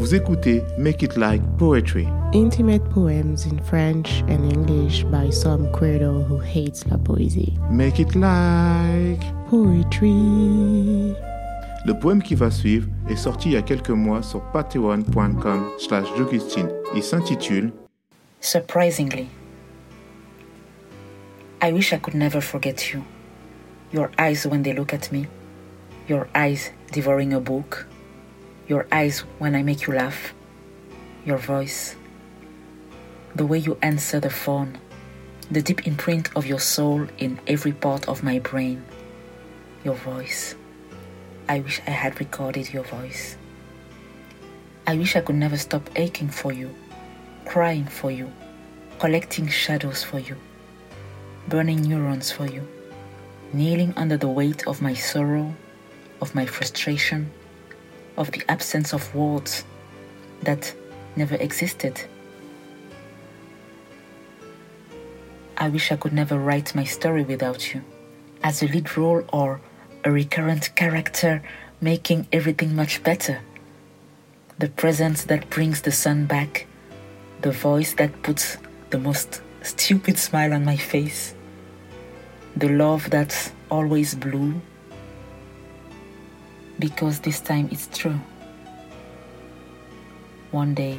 [0.00, 2.08] Vous écoutez Make It Like Poetry.
[2.32, 7.52] Intimate poems in French and English by some credo who hates la poésie.
[7.70, 11.14] Make It Like Poetry.
[11.84, 16.06] Le poème qui va suivre est sorti il y a quelques mois sur patreon.com slash
[16.96, 17.70] Il s'intitule
[18.40, 19.28] Surprisingly.
[21.60, 23.02] I wish I could never forget you.
[23.92, 25.26] Your eyes when they look at me.
[26.08, 27.89] Your eyes devouring a book.
[28.70, 30.32] Your eyes when I make you laugh.
[31.26, 31.96] Your voice.
[33.34, 34.78] The way you answer the phone.
[35.50, 38.84] The deep imprint of your soul in every part of my brain.
[39.82, 40.54] Your voice.
[41.48, 43.36] I wish I had recorded your voice.
[44.86, 46.70] I wish I could never stop aching for you,
[47.46, 48.30] crying for you,
[49.00, 50.36] collecting shadows for you
[51.48, 52.64] burning neurons for you,
[53.52, 55.52] kneeling under the weight of my sorrow,
[56.20, 57.28] of my frustration,
[58.16, 59.64] of the absence of words
[60.42, 60.74] that
[61.16, 62.00] never existed.
[65.56, 67.82] I wish I could never write my story without you,
[68.42, 69.60] as a lead role or
[70.04, 71.42] a recurrent character
[71.80, 73.40] making everything much better.
[74.58, 76.66] The presence that brings the sun back,
[77.42, 78.56] the voice that puts
[78.90, 81.34] the most stupid smile on my face
[82.56, 84.60] the love that's always blue
[86.80, 88.18] because this time it's true.
[90.50, 90.98] One day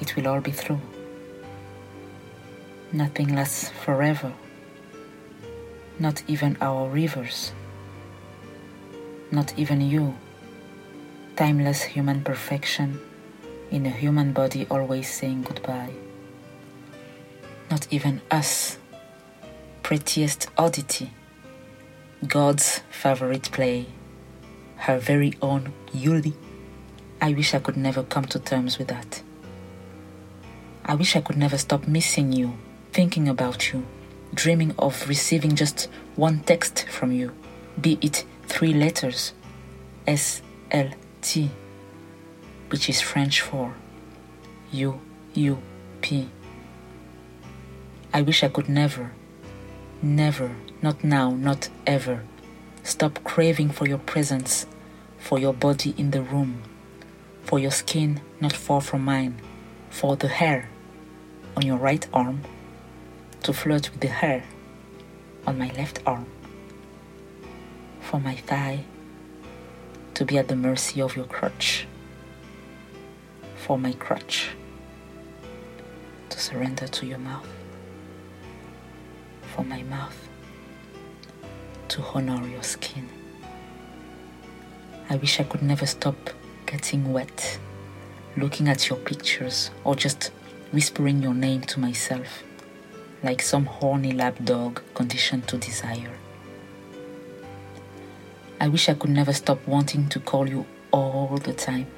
[0.00, 0.80] it will all be through.
[2.92, 4.32] Nothing lasts forever,
[5.98, 7.52] not even our rivers,
[9.30, 10.14] not even you,
[11.36, 13.00] timeless human perfection
[13.70, 15.94] in a human body always saying goodbye.
[17.70, 18.76] Not even us
[19.82, 21.10] prettiest oddity,
[22.28, 23.86] God's favorite play,
[24.82, 26.34] her very own Yuli.
[27.20, 29.22] I wish I could never come to terms with that.
[30.84, 32.58] I wish I could never stop missing you,
[32.92, 33.86] thinking about you,
[34.34, 37.32] dreaming of receiving just one text from you,
[37.80, 39.34] be it three letters
[40.06, 40.90] S L
[41.20, 41.50] T,
[42.70, 43.74] which is French for
[44.72, 45.00] U
[45.34, 45.58] U
[46.00, 46.28] P.
[48.12, 49.12] I wish I could never
[50.04, 50.50] Never,
[50.82, 52.24] not now, not ever.
[52.82, 54.66] Stop craving for your presence,
[55.22, 56.62] for your body in the room,
[57.44, 59.40] for your skin not far from mine,
[59.88, 60.68] for the hair
[61.56, 62.42] on your right arm,
[63.42, 64.44] to flirt with the hair
[65.46, 66.26] on my left arm,
[68.00, 68.84] for my thigh
[70.14, 71.86] to be at the mercy of your crutch,
[73.56, 74.50] for my crutch
[76.28, 77.48] to surrender to your mouth
[79.54, 80.28] for my mouth
[81.88, 83.06] to honor your skin.
[85.10, 86.30] I wish I could never stop
[86.66, 87.58] getting wet,
[88.36, 90.30] looking at your pictures, or just
[90.72, 92.42] whispering your name to myself,
[93.22, 96.18] like some horny lap dog conditioned to desire.
[98.60, 101.88] I wish I could never stop wanting to call you all the time,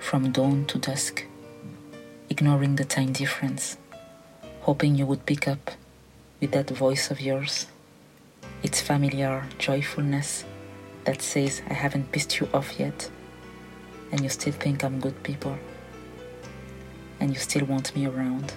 [0.00, 1.24] from dawn to dusk,
[2.28, 3.78] ignoring the time difference,
[4.62, 5.70] hoping you would pick up
[6.40, 7.66] with that voice of yours.
[8.62, 10.44] Its familiar joyfulness
[11.04, 13.10] that says, I haven't pissed you off yet,
[14.10, 15.58] and you still think I'm good people,
[17.20, 18.54] and you still want me around.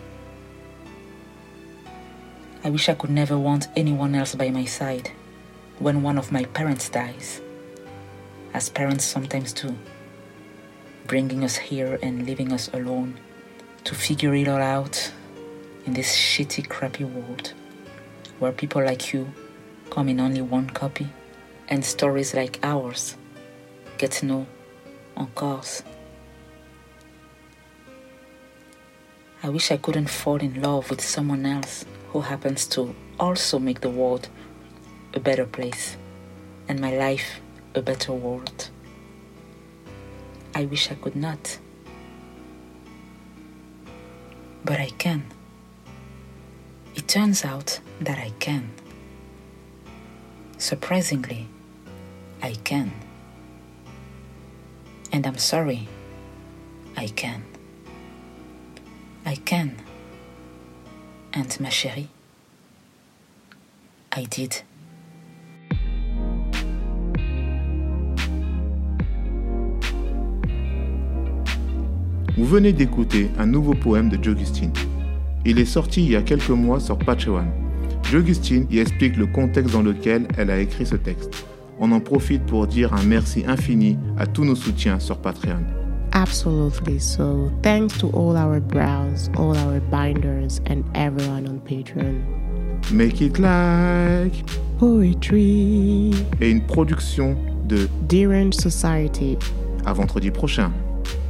[2.64, 5.12] I wish I could never want anyone else by my side
[5.80, 7.42] when one of my parents dies,
[8.54, 9.76] as parents sometimes do,
[11.08, 13.20] bringing us here and leaving us alone
[13.84, 15.12] to figure it all out
[15.86, 17.54] in this shitty, crappy world
[18.40, 19.32] where people like you
[19.90, 21.08] come in only one copy
[21.68, 23.16] and stories like ours
[23.98, 24.48] get to know
[25.18, 25.84] on course.
[29.44, 33.82] I wish I couldn't fall in love with someone else who happens to also make
[33.82, 34.28] the world
[35.14, 35.98] a better place
[36.68, 37.42] and my life
[37.76, 38.70] a better world.
[40.54, 41.60] I wish I could not.
[44.64, 45.26] But I can.
[46.96, 48.72] It turns out that I can.
[50.58, 51.48] Surprisingly,
[52.42, 52.92] I can.
[55.12, 55.88] And I'm sorry,
[56.98, 57.42] I can.
[59.26, 59.72] I can.
[61.34, 62.10] And ma chérie,
[64.16, 64.64] I did.
[72.38, 74.74] Vous venez d'écouter un nouveau poème de Jogustine.
[75.46, 77.46] Il est sorti il y a quelques mois sur Patreon.
[78.12, 81.46] Jogustine y explique le contexte dans lequel elle a écrit ce texte.
[81.80, 85.60] On en profite pour dire un merci infini à tous nos soutiens sur Patreon.
[86.14, 87.00] Absolutely.
[87.00, 92.22] So, thanks to all our brows, all our binders, and everyone on Patreon.
[92.92, 94.46] Make it like
[94.80, 96.12] Poetry.
[96.40, 97.36] et une production
[97.68, 99.38] de Derange Society.
[99.86, 100.72] à vendredi prochain.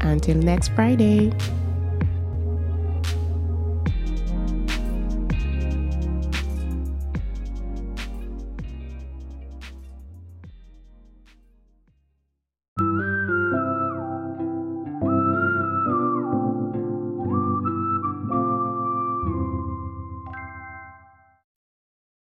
[0.02, 1.32] Until next Friday.